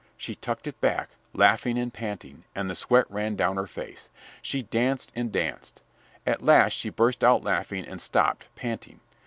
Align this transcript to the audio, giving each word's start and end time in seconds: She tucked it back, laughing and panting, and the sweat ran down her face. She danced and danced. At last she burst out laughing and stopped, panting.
She 0.17 0.33
tucked 0.33 0.65
it 0.65 0.81
back, 0.81 1.09
laughing 1.31 1.77
and 1.77 1.93
panting, 1.93 2.43
and 2.55 2.67
the 2.67 2.73
sweat 2.73 3.05
ran 3.07 3.35
down 3.35 3.57
her 3.57 3.67
face. 3.67 4.09
She 4.41 4.63
danced 4.63 5.11
and 5.13 5.31
danced. 5.31 5.79
At 6.25 6.41
last 6.41 6.73
she 6.73 6.89
burst 6.89 7.23
out 7.23 7.43
laughing 7.43 7.85
and 7.85 8.01
stopped, 8.01 8.47
panting. 8.55 8.99